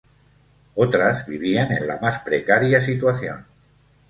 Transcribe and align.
Otras, 0.73 1.27
vivían 1.27 1.71
en 1.73 1.85
la 1.85 1.99
más 2.01 2.21
precaria 2.21 2.81
situación. 2.81 3.45